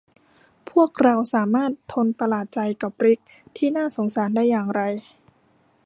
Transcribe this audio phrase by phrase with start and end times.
[0.69, 4.81] พวกเราสามารถทนประหลาดใจกับริกซ์ที่น่าสงสารได้อย่างไร